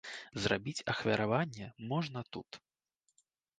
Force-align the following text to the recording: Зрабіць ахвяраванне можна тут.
Зрабіць 0.45 0.85
ахвяраванне 0.93 1.69
можна 1.93 2.19
тут. 2.33 2.61